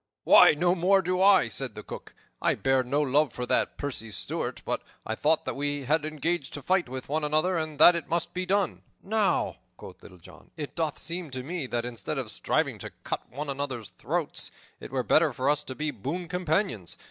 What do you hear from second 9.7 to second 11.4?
quoth Little John, "it doth seem